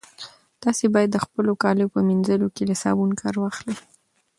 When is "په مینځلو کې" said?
1.93-2.63